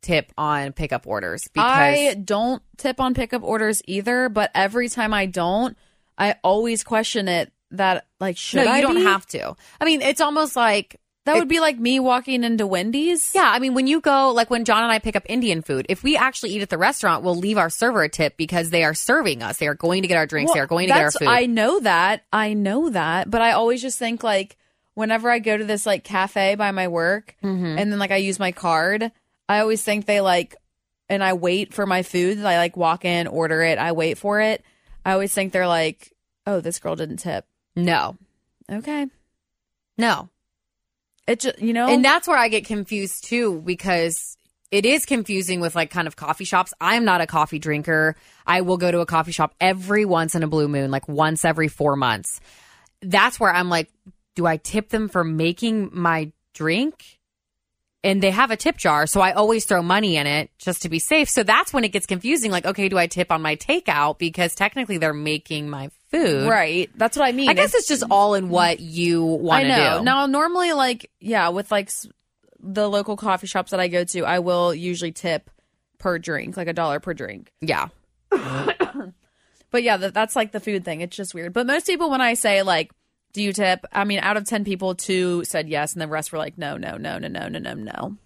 tip 0.00 0.32
on 0.36 0.72
pickup 0.72 1.06
orders 1.06 1.46
because 1.52 1.64
I 1.70 2.14
don't 2.14 2.60
tip 2.76 3.00
on 3.00 3.14
pickup 3.14 3.44
orders 3.44 3.80
either, 3.86 4.28
but 4.28 4.50
every 4.54 4.88
time 4.88 5.14
I 5.14 5.26
don't, 5.26 5.76
I 6.18 6.34
always 6.42 6.82
question 6.82 7.28
it 7.28 7.52
that 7.70 8.06
like 8.18 8.36
should 8.36 8.56
no, 8.56 8.64
you 8.64 8.70
I 8.70 8.80
don't 8.80 8.96
be? 8.96 9.04
have 9.04 9.24
to. 9.26 9.54
I 9.80 9.84
mean, 9.84 10.02
it's 10.02 10.20
almost 10.20 10.56
like 10.56 10.96
That 11.24 11.36
would 11.36 11.46
be 11.48 11.60
like 11.60 11.78
me 11.78 12.00
walking 12.00 12.42
into 12.42 12.66
Wendy's. 12.66 13.32
yeah. 13.32 13.48
I 13.54 13.60
mean, 13.60 13.74
when 13.74 13.86
you 13.86 14.00
go, 14.00 14.32
like 14.32 14.50
when 14.50 14.64
John 14.64 14.82
and 14.82 14.90
I 14.90 14.98
pick 14.98 15.14
up 15.14 15.22
Indian 15.28 15.62
food, 15.62 15.86
if 15.88 16.02
we 16.02 16.16
actually 16.16 16.50
eat 16.50 16.62
at 16.62 16.68
the 16.68 16.78
restaurant, 16.78 17.22
we'll 17.22 17.36
leave 17.36 17.58
our 17.58 17.70
server 17.70 18.02
a 18.02 18.08
tip 18.08 18.36
because 18.36 18.70
they 18.70 18.82
are 18.82 18.92
serving 18.94 19.40
us. 19.42 19.58
They 19.58 19.68
are 19.68 19.74
going 19.76 20.02
to 20.02 20.08
get 20.08 20.16
our 20.16 20.26
drinks. 20.26 20.48
Well, 20.50 20.54
they 20.54 20.60
are 20.60 20.66
going 20.66 20.88
to 20.88 20.94
get 20.94 21.00
our 21.02 21.10
food. 21.12 21.28
I 21.28 21.46
know 21.46 21.78
that. 21.80 22.24
I 22.32 22.54
know 22.54 22.90
that. 22.90 23.30
But 23.30 23.40
I 23.40 23.52
always 23.52 23.80
just 23.80 24.00
think 24.00 24.24
like 24.24 24.56
whenever 24.94 25.30
I 25.30 25.38
go 25.38 25.56
to 25.56 25.64
this 25.64 25.86
like 25.86 26.02
cafe 26.02 26.56
by 26.56 26.72
my 26.72 26.88
work 26.88 27.36
Mm-hmm. 27.42 27.78
and 27.78 27.92
then 27.92 27.98
like 28.00 28.10
I 28.10 28.16
use 28.16 28.40
my 28.40 28.50
card, 28.50 29.12
I 29.48 29.60
always 29.60 29.82
think 29.84 30.06
they 30.06 30.20
like 30.20 30.56
and 31.08 31.22
I 31.22 31.34
wait 31.34 31.72
for 31.72 31.86
my 31.86 32.02
food. 32.02 32.38
I 32.40 32.56
like 32.56 32.76
walk 32.76 33.04
in, 33.04 33.28
order 33.28 33.62
it, 33.62 33.78
I 33.78 33.92
wait 33.92 34.18
for 34.18 34.40
it. 34.40 34.64
I 35.04 35.12
always 35.12 35.32
think 35.32 35.52
they're 35.52 35.68
like, 35.68 36.12
Oh, 36.48 36.60
this 36.60 36.80
girl 36.80 36.96
didn't 36.96 37.18
tip. 37.18 37.44
no, 37.76 38.16
Okay. 38.70 39.06
no. 39.96 40.28
It 41.26 41.40
just 41.40 41.60
you 41.60 41.72
know 41.72 41.88
And 41.88 42.04
that's 42.04 42.26
where 42.26 42.38
I 42.38 42.48
get 42.48 42.64
confused 42.64 43.24
too 43.24 43.60
because 43.60 44.36
it 44.72 44.86
is 44.86 45.04
confusing 45.04 45.60
with 45.60 45.76
like 45.76 45.90
kind 45.90 46.08
of 46.08 46.16
coffee 46.16 46.44
shops. 46.44 46.72
I'm 46.80 47.04
not 47.04 47.20
a 47.20 47.26
coffee 47.26 47.58
drinker. 47.58 48.16
I 48.46 48.62
will 48.62 48.78
go 48.78 48.90
to 48.90 49.00
a 49.00 49.06
coffee 49.06 49.32
shop 49.32 49.54
every 49.60 50.04
once 50.06 50.34
in 50.34 50.42
a 50.42 50.48
blue 50.48 50.66
moon, 50.66 50.90
like 50.90 51.06
once 51.08 51.44
every 51.44 51.68
four 51.68 51.94
months. 51.94 52.40
That's 53.02 53.38
where 53.38 53.54
I'm 53.54 53.68
like, 53.68 53.90
do 54.34 54.46
I 54.46 54.56
tip 54.56 54.88
them 54.88 55.08
for 55.08 55.24
making 55.24 55.90
my 55.92 56.32
drink? 56.54 57.18
And 58.02 58.20
they 58.20 58.32
have 58.32 58.50
a 58.50 58.56
tip 58.56 58.78
jar, 58.78 59.06
so 59.06 59.20
I 59.20 59.30
always 59.30 59.64
throw 59.64 59.80
money 59.80 60.16
in 60.16 60.26
it 60.26 60.50
just 60.58 60.82
to 60.82 60.88
be 60.88 60.98
safe. 60.98 61.28
So 61.28 61.44
that's 61.44 61.72
when 61.72 61.84
it 61.84 61.92
gets 61.92 62.06
confusing. 62.06 62.50
Like, 62.50 62.66
okay, 62.66 62.88
do 62.88 62.98
I 62.98 63.06
tip 63.06 63.30
on 63.30 63.42
my 63.42 63.54
takeout 63.54 64.18
because 64.18 64.56
technically 64.56 64.98
they're 64.98 65.12
making 65.12 65.70
my 65.70 65.90
food? 66.12 66.48
right. 66.48 66.90
That's 66.96 67.16
what 67.16 67.26
I 67.26 67.32
mean. 67.32 67.48
I 67.48 67.54
guess 67.54 67.74
it's 67.74 67.88
just 67.88 68.04
all 68.10 68.34
in 68.34 68.48
what 68.48 68.80
you 68.80 69.24
want 69.24 69.64
to 69.64 69.68
do. 69.98 70.04
Now, 70.04 70.26
normally, 70.26 70.72
like, 70.72 71.10
yeah, 71.20 71.48
with 71.48 71.70
like 71.70 71.90
the 72.60 72.88
local 72.88 73.16
coffee 73.16 73.46
shops 73.46 73.72
that 73.72 73.80
I 73.80 73.88
go 73.88 74.04
to, 74.04 74.20
I 74.24 74.38
will 74.38 74.72
usually 74.74 75.12
tip 75.12 75.50
per 75.98 76.18
drink, 76.18 76.56
like 76.56 76.68
a 76.68 76.72
dollar 76.72 77.00
per 77.00 77.14
drink. 77.14 77.50
yeah. 77.60 77.88
But 79.70 79.82
yeah, 79.84 79.96
that, 79.96 80.12
that's 80.12 80.36
like 80.36 80.52
the 80.52 80.60
food 80.60 80.84
thing. 80.84 81.00
It's 81.00 81.16
just 81.16 81.34
weird. 81.34 81.54
But 81.54 81.66
most 81.66 81.86
people, 81.86 82.10
when 82.10 82.20
I 82.20 82.34
say 82.34 82.62
like, 82.62 82.92
"Do 83.32 83.42
you 83.42 83.54
tip?" 83.54 83.86
I 83.90 84.04
mean, 84.04 84.18
out 84.18 84.36
of 84.36 84.44
ten 84.44 84.64
people, 84.64 84.94
two 84.94 85.44
said 85.44 85.66
yes, 85.66 85.94
and 85.94 86.02
the 86.02 86.08
rest 86.08 86.30
were 86.30 86.36
like, 86.38 86.58
"No, 86.58 86.76
no, 86.76 86.98
no, 86.98 87.16
no, 87.16 87.28
no, 87.28 87.48
no, 87.48 87.58
no, 87.58 87.72
no." 87.72 88.16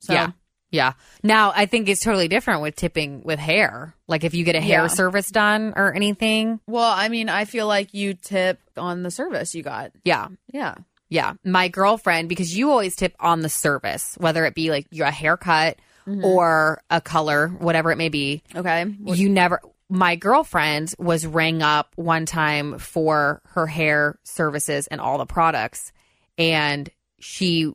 So, 0.00 0.14
Yeah. 0.14 0.30
Yeah. 0.70 0.92
Now, 1.22 1.52
I 1.54 1.66
think 1.66 1.88
it's 1.88 2.00
totally 2.00 2.28
different 2.28 2.62
with 2.62 2.76
tipping 2.76 3.22
with 3.24 3.38
hair. 3.38 3.94
Like 4.06 4.24
if 4.24 4.34
you 4.34 4.44
get 4.44 4.54
a 4.54 4.60
hair 4.60 4.82
Yeah. 4.82 4.86
service 4.88 5.30
done 5.30 5.72
or 5.76 5.94
anything. 5.94 6.60
Well, 6.66 6.92
I 6.92 7.08
mean, 7.08 7.28
I 7.28 7.44
feel 7.46 7.66
like 7.66 7.94
you 7.94 8.14
tip 8.14 8.60
on 8.76 9.02
the 9.02 9.10
service 9.10 9.54
you 9.54 9.62
got. 9.62 9.92
Yeah. 10.04 10.28
Yeah. 10.52 10.74
Yeah. 11.08 11.34
My 11.42 11.68
girlfriend, 11.68 12.28
because 12.28 12.56
you 12.56 12.70
always 12.70 12.96
tip 12.96 13.14
on 13.18 13.40
the 13.40 13.48
service, 13.48 14.14
whether 14.18 14.44
it 14.44 14.54
be 14.54 14.70
like 14.70 14.86
a 14.92 15.10
haircut 15.10 15.78
mm-hmm. 16.06 16.24
or 16.24 16.82
a 16.90 17.00
color, 17.00 17.48
whatever 17.48 17.90
it 17.90 17.96
may 17.96 18.10
be. 18.10 18.42
Okay. 18.54 18.84
You 19.04 19.28
never. 19.28 19.60
My 19.88 20.16
girlfriend 20.16 20.94
was 20.98 21.26
rang 21.26 21.62
up 21.62 21.92
one 21.96 22.26
time 22.26 22.78
for 22.78 23.40
her 23.52 23.66
hair 23.66 24.18
services 24.22 24.86
and 24.88 25.00
all 25.00 25.16
the 25.16 25.24
products, 25.24 25.92
and 26.36 26.90
she 27.20 27.72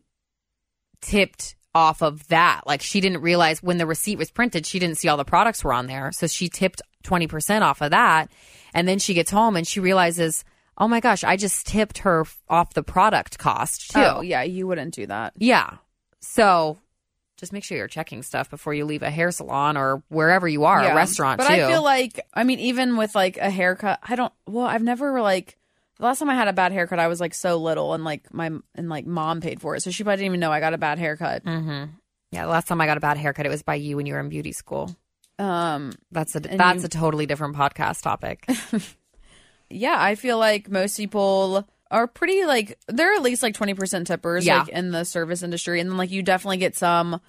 tipped 1.02 1.56
off 1.76 2.02
of 2.02 2.28
that. 2.28 2.62
Like 2.68 2.82
she 2.82 3.02
didn't 3.02 3.22
realize 3.22 3.62
when 3.64 3.78
the 3.78 3.86
receipt 3.86 4.18
was 4.18 4.30
printed, 4.32 4.66
she 4.66 4.80
didn't 4.80 4.98
see 4.98 5.08
all 5.08 5.18
the 5.18 5.26
products 5.26 5.64
were 5.64 5.74
on 5.74 5.88
there. 5.88 6.12
So 6.12 6.28
she 6.28 6.50
tipped 6.50 6.82
20% 7.04 7.62
off 7.62 7.82
of 7.82 7.92
that. 7.92 8.30
And 8.74 8.88
then 8.88 9.00
she 9.00 9.14
gets 9.14 9.32
home 9.32 9.56
and 9.56 9.66
she 9.68 9.80
realizes, 9.80 10.44
oh 10.78 10.88
my 10.88 11.00
gosh, 11.00 11.24
I 11.24 11.36
just 11.38 11.68
tipped 11.68 12.00
her 12.00 12.26
off 12.50 12.74
the 12.74 12.84
product 12.84 13.38
cost 13.38 13.92
too. 13.92 14.00
Oh, 14.00 14.22
yeah, 14.22 14.44
you 14.44 14.68
wouldn't 14.68 14.94
do 14.94 15.06
that. 15.08 15.34
Yeah. 15.38 15.78
So 16.22 16.78
just 17.38 17.52
make 17.54 17.64
sure 17.64 17.78
you're 17.78 17.88
checking 17.88 18.24
stuff 18.24 18.50
before 18.50 18.74
you 18.74 18.86
leave 18.86 19.04
a 19.04 19.10
hair 19.12 19.32
salon 19.32 19.76
or 19.76 20.02
wherever 20.10 20.48
you 20.48 20.64
are, 20.66 20.82
Yeah. 20.84 20.94
a 20.94 20.96
restaurant 20.96 21.40
But 21.40 21.48
too. 21.50 21.54
I 21.64 21.68
feel 21.68 21.84
like, 21.84 22.20
I 22.34 22.44
mean, 22.44 22.60
even 22.60 22.96
with 22.98 23.16
like 23.16 23.38
a 23.38 23.50
haircut, 23.50 24.00
I 24.04 24.16
don't. 24.16 24.32
Well, 24.48 24.66
I've 24.66 24.84
never 24.84 25.22
like. 25.22 25.58
The 25.98 26.04
last 26.06 26.20
time 26.20 26.30
I 26.30 26.36
had 26.36 26.48
a 26.48 26.54
bad 26.54 26.72
haircut, 26.72 27.00
I 27.00 27.08
was 27.08 27.20
like 27.20 27.34
so 27.34 27.58
little, 27.58 27.94
and 27.94 28.04
like 28.04 28.34
my 28.34 28.50
and 28.76 28.90
like 28.90 29.06
mom 29.06 29.42
paid 29.42 29.62
for 29.62 29.76
it, 29.76 29.82
so 29.82 29.92
she 29.92 30.04
probably 30.04 30.18
didn't 30.18 30.32
even 30.32 30.40
know 30.40 30.52
I 30.52 30.60
got 30.60 30.74
a 30.74 30.78
bad 30.78 30.98
haircut. 31.00 31.44
yeah, 31.46 31.88
the 32.32 32.48
last 32.48 32.68
time 32.68 32.82
I 32.82 32.86
got 32.88 32.98
a 32.98 33.02
bad 33.02 33.18
haircut, 33.18 33.46
it 33.46 33.50
was 33.50 33.62
by 33.64 33.76
you 33.76 33.96
when 33.98 34.06
you 34.06 34.14
were 34.14 34.20
in 34.20 34.30
beauty 34.30 34.52
school. 34.54 34.96
Um, 35.40 35.94
That's 36.12 36.36
a 36.36 36.40
that's 36.40 36.80
you- 36.82 36.86
a 36.86 36.90
totally 36.90 37.26
different 37.26 37.56
podcast 37.56 38.02
topic. 38.04 38.46
yeah, 39.70 39.96
I 39.98 40.16
feel 40.16 40.38
like 40.38 40.70
most 40.70 40.98
people 40.98 41.68
are 41.92 42.08
pretty 42.08 42.46
like 42.46 42.80
they're 42.88 43.14
at 43.14 43.22
least 43.22 43.44
like 43.44 43.54
twenty 43.56 43.74
percent 43.74 44.08
tippers, 44.08 44.46
Yeah. 44.46 44.60
like 44.60 44.70
in 44.70 44.92
the 44.92 45.04
service 45.06 45.44
industry, 45.44 45.80
and 45.80 45.90
then 45.90 45.98
like 45.98 46.12
you 46.12 46.24
definitely 46.24 46.58
get 46.58 46.76
some 46.76 47.20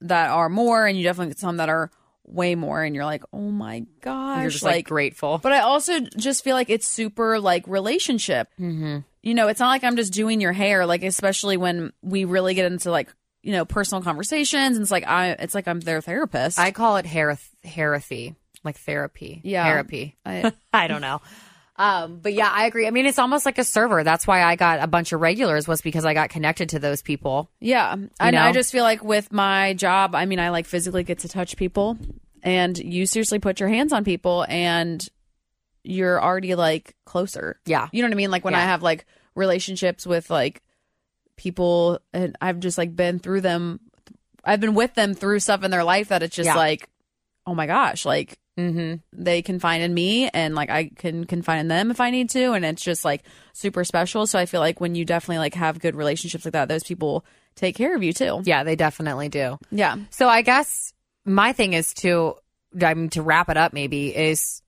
that 0.00 0.30
are 0.30 0.48
more, 0.48 0.86
and 0.86 0.96
you 0.98 1.04
definitely 1.04 1.28
get 1.30 1.38
some 1.38 1.56
that 1.58 1.68
are 1.68 1.90
way 2.24 2.54
more, 2.54 2.82
and 2.82 2.94
you're 2.94 3.04
like, 3.04 3.24
oh 3.32 3.50
my 3.50 3.84
gosh, 4.00 4.42
You're 4.42 4.50
just 4.50 4.62
like, 4.62 4.86
grateful. 4.86 5.38
But 5.38 5.52
I 5.52 5.60
also 5.60 6.00
just 6.16 6.44
feel 6.44 6.54
like 6.54 6.70
it's 6.70 6.86
super 6.88 7.40
like 7.40 7.66
relationship. 7.66 8.48
Mm-hmm. 8.58 8.98
You 9.22 9.34
know, 9.34 9.48
it's 9.48 9.60
not 9.60 9.68
like 9.68 9.84
I'm 9.84 9.96
just 9.96 10.12
doing 10.12 10.40
your 10.40 10.52
hair. 10.52 10.86
Like 10.86 11.02
especially 11.02 11.56
when 11.56 11.92
we 12.02 12.24
really 12.24 12.54
get 12.54 12.70
into 12.70 12.90
like 12.90 13.14
you 13.42 13.52
know 13.52 13.64
personal 13.64 14.02
conversations, 14.02 14.76
and 14.76 14.82
it's 14.82 14.90
like 14.90 15.06
I, 15.06 15.30
it's 15.30 15.54
like 15.54 15.68
I'm 15.68 15.80
their 15.80 16.00
therapist. 16.00 16.58
I 16.58 16.70
call 16.72 16.96
it 16.96 17.06
hair 17.06 17.36
therapy, 17.64 18.34
like 18.64 18.76
therapy. 18.78 19.40
Yeah. 19.44 19.64
therapy. 19.64 20.16
I- 20.24 20.52
I 20.72 20.86
don't 20.88 21.00
know. 21.02 21.20
Um, 21.82 22.20
but 22.22 22.32
yeah, 22.32 22.48
I 22.50 22.66
agree. 22.66 22.86
I 22.86 22.90
mean, 22.90 23.06
it's 23.06 23.18
almost 23.18 23.44
like 23.44 23.58
a 23.58 23.64
server. 23.64 24.04
That's 24.04 24.26
why 24.26 24.42
I 24.42 24.56
got 24.56 24.80
a 24.82 24.86
bunch 24.86 25.12
of 25.12 25.20
regulars 25.20 25.66
was 25.66 25.80
because 25.80 26.04
I 26.04 26.14
got 26.14 26.30
connected 26.30 26.68
to 26.70 26.78
those 26.78 27.02
people. 27.02 27.50
yeah, 27.60 27.92
and 27.92 28.34
know? 28.36 28.42
I 28.42 28.52
just 28.52 28.70
feel 28.70 28.84
like 28.84 29.02
with 29.02 29.32
my 29.32 29.74
job, 29.74 30.14
I 30.14 30.26
mean, 30.26 30.38
I 30.38 30.50
like 30.50 30.66
physically 30.66 31.02
get 31.02 31.20
to 31.20 31.28
touch 31.28 31.56
people, 31.56 31.98
and 32.42 32.78
you 32.78 33.06
seriously 33.06 33.38
put 33.40 33.58
your 33.58 33.68
hands 33.68 33.92
on 33.92 34.04
people, 34.04 34.46
and 34.48 35.04
you're 35.82 36.22
already 36.22 36.54
like 36.54 36.94
closer. 37.04 37.58
Yeah. 37.66 37.88
You 37.90 38.02
know 38.02 38.08
what 38.08 38.14
I 38.14 38.16
mean? 38.16 38.30
Like 38.30 38.44
when 38.44 38.54
I 38.54 38.60
have 38.60 38.82
like 38.84 39.04
relationships 39.34 40.06
with 40.06 40.30
like 40.30 40.62
people 41.36 41.98
and 42.12 42.36
I've 42.40 42.60
just 42.60 42.78
like 42.78 42.94
been 42.94 43.18
through 43.18 43.40
them 43.40 43.80
I've 44.44 44.60
been 44.60 44.74
with 44.74 44.94
them 44.94 45.14
through 45.14 45.40
stuff 45.40 45.64
in 45.64 45.70
their 45.70 45.82
life 45.82 46.08
that 46.08 46.22
it's 46.22 46.36
just 46.36 46.46
Yeah. 46.46 46.54
like 46.54 46.88
oh 47.46 47.54
my 47.54 47.66
gosh, 47.66 48.04
like 48.06 48.38
Mm-hmm. 48.58 48.96
they 49.14 49.40
confide 49.40 49.80
in 49.80 49.94
me 49.94 50.28
and 50.28 50.54
like 50.54 50.68
I 50.68 50.90
can 50.94 51.24
confide 51.24 51.60
in 51.60 51.68
them 51.68 51.90
if 51.90 52.02
I 52.02 52.10
need 52.10 52.28
to 52.30 52.52
and 52.52 52.64
it's 52.66 52.82
just 52.82 53.02
like 53.04 53.22
super 53.54 53.82
special. 53.82 54.26
So 54.26 54.38
I 54.38 54.44
feel 54.44 54.60
like 54.60 54.78
when 54.78 54.94
you 54.94 55.04
definitely 55.06 55.38
like 55.38 55.54
have 55.54 55.78
good 55.80 55.96
relationships 55.96 56.44
like 56.44 56.52
that, 56.52 56.68
those 56.68 56.84
people 56.84 57.24
take 57.56 57.76
care 57.76 57.96
of 57.96 58.02
you 58.02 58.12
too. 58.12 58.42
Yeah, 58.44 58.62
they 58.64 58.76
definitely 58.76 59.30
do. 59.30 59.58
Yeah. 59.70 59.96
So 60.10 60.28
I 60.28 60.42
guess 60.42 60.92
my 61.24 61.52
thing 61.54 61.72
is 61.72 61.94
to, 61.94 62.34
I 62.82 62.92
mean, 62.92 63.08
to 63.10 63.22
wrap 63.22 63.48
it 63.48 63.56
up, 63.56 63.72
maybe 63.72 64.14
is 64.14 64.60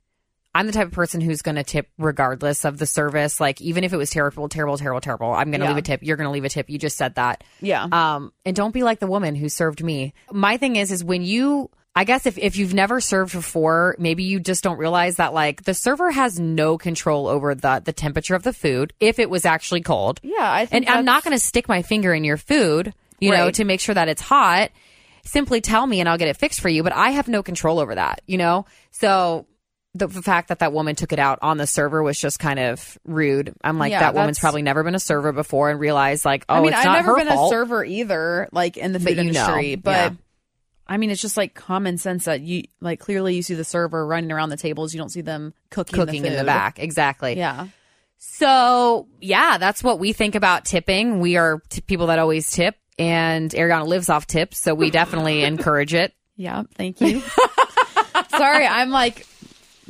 I'm 0.55 0.67
the 0.67 0.73
type 0.73 0.87
of 0.87 0.93
person 0.93 1.21
who's 1.21 1.43
going 1.43 1.57
to 1.57 1.64
tip 1.64 1.88
regardless 1.99 2.64
of 2.64 2.79
the 2.79 2.87
service. 2.87 3.38
Like 3.41 3.61
even 3.61 3.85
if 3.85 3.93
it 3.93 3.97
was 3.99 4.09
terrible, 4.11 4.49
terrible, 4.49 4.79
terrible, 4.79 5.00
terrible, 5.03 5.33
I'm 5.33 5.50
going 5.50 5.61
to 5.61 5.67
Yeah. 5.67 5.71
leave 5.71 5.79
a 5.79 5.83
tip. 5.83 6.00
You're 6.03 6.17
going 6.17 6.29
to 6.29 6.31
leave 6.33 6.45
a 6.45 6.49
tip. 6.49 6.71
You 6.71 6.79
just 6.79 6.97
said 6.97 7.17
that. 7.17 7.45
Yeah. 7.61 7.87
Um, 7.91 8.33
and 8.47 8.55
don't 8.57 8.73
be 8.73 8.83
like 8.83 9.00
the 9.00 9.07
woman 9.09 9.35
who 9.35 9.49
served 9.49 9.83
me. 9.85 10.14
My 10.33 10.57
thing 10.57 10.76
is, 10.76 10.91
is 10.93 11.03
when 11.05 11.23
you, 11.23 11.71
I 11.97 12.05
guess 12.05 12.27
if, 12.27 12.39
if 12.39 12.57
you've 12.57 12.75
never 12.75 13.01
served 13.01 13.33
before, 13.33 13.95
maybe 14.01 14.25
you 14.25 14.41
just 14.41 14.65
don't 14.65 14.79
realize 14.79 15.17
that 15.17 15.33
like 15.33 15.63
the 15.63 15.75
server 15.75 16.11
has 16.11 16.41
no 16.41 16.77
control 16.77 17.29
over 17.29 17.55
the, 17.55 17.83
the 17.85 17.93
temperature 17.93 18.35
of 18.35 18.43
the 18.43 18.53
food 18.53 18.93
if 18.99 19.19
it 19.21 19.31
was 19.31 19.45
actually 19.45 19.81
cold. 19.83 20.19
yeah, 20.23 20.35
I 20.53 20.67
think 20.67 20.89
And 20.89 20.99
I'm 20.99 21.05
not 21.05 21.23
going 21.23 21.37
to 21.37 21.43
stick 21.45 21.69
my 21.69 21.83
finger 21.83 22.13
in 22.13 22.25
your 22.25 22.37
food, 22.37 22.95
you 23.21 23.31
know, 23.31 23.51
to 23.53 23.65
make 23.65 23.81
sure 23.81 23.95
that 23.95 24.09
it's 24.09 24.21
hot. 24.23 24.71
Simply 25.25 25.61
tell 25.61 25.87
me 25.87 26.01
and 26.01 26.09
I'll 26.09 26.19
get 26.19 26.29
it 26.29 26.37
fixed 26.37 26.61
for 26.61 26.69
you. 26.69 26.83
But 26.83 26.93
I 26.95 27.11
have 27.11 27.29
no 27.29 27.43
control 27.45 27.79
over 27.79 27.95
that, 27.95 28.23
you 28.27 28.39
know? 28.39 28.67
So 28.91 29.47
the, 29.95 30.09
the 30.09 30.21
fact 30.21 30.49
that 30.49 30.59
that 30.59 30.73
woman 30.73 30.97
took 30.97 31.13
it 31.13 31.21
out 31.21 31.39
on 31.43 31.57
the 31.59 31.67
server 31.67 32.03
was 32.03 32.19
just 32.19 32.41
kind 32.41 32.59
of 32.59 32.99
rude. 33.05 33.55
I'm 33.63 33.79
like, 33.79 33.93
Yeah, 33.93 34.01
that 34.01 34.15
woman's 34.15 34.41
probably 34.41 34.63
never 34.63 34.83
been 34.83 34.97
a 34.97 35.01
server 35.01 35.33
before 35.33 35.71
and 35.71 35.79
realized 35.79 36.25
like, 36.25 36.45
oh, 36.49 36.57
I 36.57 36.61
mean, 36.61 36.69
it's 36.71 36.79
I've 36.79 36.85
not 36.87 36.93
never 36.97 37.13
her 37.13 37.17
been 37.25 37.29
fault. 37.29 37.53
a 37.53 37.55
server 37.55 37.85
either, 37.85 38.49
like 38.51 38.77
in 38.77 38.93
the 38.93 38.99
But 38.99 39.09
food 39.15 39.19
you 39.19 39.33
know, 39.33 39.41
industry. 39.41 39.77
But 39.77 39.91
yeah. 39.91 40.11
I 40.87 40.97
mean, 40.99 41.11
it's 41.11 41.21
just 41.23 41.37
like 41.37 41.55
common 41.55 41.97
sense 41.99 42.25
that 42.26 42.41
you 42.43 42.64
like 42.81 43.00
clearly 43.00 43.35
you 43.37 43.43
see 43.43 43.55
the 43.55 43.64
server 43.64 44.07
running 44.07 44.31
around 44.33 44.50
the 44.50 44.57
tables, 44.57 44.93
you 44.95 44.99
don't 44.99 45.09
see 45.09 45.23
them 45.23 45.55
cooking, 45.71 45.99
Cooking 45.99 46.23
the 46.23 46.29
in 46.29 46.37
the 46.37 46.45
back. 46.45 46.79
Exactly. 46.79 47.37
Yeah, 47.38 47.69
So, 48.19 49.07
yeah, 49.21 49.59
that's 49.59 49.83
what 49.83 49.99
we 49.99 50.12
think 50.12 50.35
about 50.35 50.64
tipping. 50.64 51.21
We 51.21 51.37
are 51.37 51.61
t- 51.71 51.81
people 51.81 52.09
that 52.09 52.19
always 52.19 52.50
tip, 52.50 52.76
and 52.99 53.50
Ariana 53.50 53.87
lives 53.87 54.09
off 54.09 54.26
tips, 54.26 54.59
so 54.59 54.75
we 54.75 54.91
definitely 54.91 55.43
encourage 55.53 55.95
it. 55.95 56.12
yeah. 56.37 56.62
Thank 56.75 57.00
you. 57.00 57.23
Sorry, 58.37 58.67
I'm 58.67 58.91
like 58.91 59.26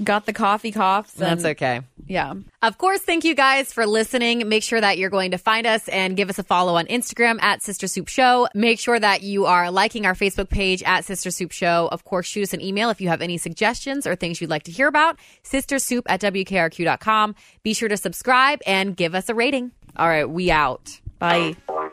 got 0.03 0.27
the 0.27 0.33
coffee 0.33 0.73
coughs. 0.73 1.15
And, 1.15 1.23
That's 1.23 1.45
okay. 1.45 1.83
Yeah, 2.07 2.35
Of 2.61 2.77
course, 2.77 3.01
thank 3.01 3.25
you 3.25 3.35
guys 3.35 3.73
for 3.73 3.87
listening. 3.87 4.47
Make 4.47 4.63
sure 4.63 4.81
that 4.81 4.99
you're 4.99 5.11
going 5.11 5.31
to 5.31 5.39
find 5.39 5.67
us 5.67 5.89
and 5.89 6.17
give 6.17 6.29
us 6.29 6.39
a 6.39 6.43
follow 6.43 6.75
on 6.77 6.87
Instagram 6.87 7.41
at 7.41 7.63
Sister 7.63 7.87
Soup 7.87 8.09
Show. 8.09 8.47
Make 8.55 8.79
sure 8.79 9.01
that 9.01 9.23
you 9.23 9.47
are 9.47 9.71
liking 9.71 10.05
our 10.05 10.15
Facebook 10.15 10.51
page 10.51 10.83
at 10.83 11.05
Sister 11.05 11.31
Soup 11.31 11.51
Show. 11.51 11.89
Of 11.91 12.05
course, 12.05 12.27
shoot 12.27 12.43
us 12.43 12.53
an 12.53 12.61
email 12.61 12.91
if 12.91 13.01
you 13.01 13.09
have 13.09 13.23
any 13.23 13.39
suggestions 13.39 14.07
or 14.07 14.17
things 14.17 14.41
you'd 14.41 14.51
like 14.51 14.65
to 14.65 14.73
hear 14.73 14.87
about. 14.89 15.19
Sister 15.43 15.79
Soup 15.79 16.05
at 16.11 16.21
WKRQ.com. 16.21 17.35
Be 17.63 17.73
sure 17.73 17.89
to 17.89 17.97
subscribe 17.97 18.61
and 18.67 18.97
give 18.97 19.15
us 19.15 19.29
a 19.29 19.35
rating. 19.35 19.71
All 19.97 20.09
right, 20.09 20.29
we 20.29 20.51
out. 20.51 21.01
bye. 21.19 21.57
Oh. 21.69 21.84